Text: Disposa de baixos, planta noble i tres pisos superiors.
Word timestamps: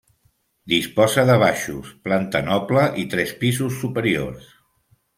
Disposa 0.71 1.25
de 1.31 1.35
baixos, 1.43 1.93
planta 2.07 2.43
noble 2.49 2.89
i 3.05 3.09
tres 3.15 3.37
pisos 3.45 3.81
superiors. 3.87 4.53